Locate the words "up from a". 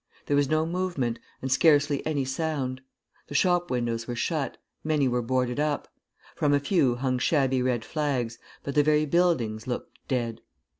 5.59-6.59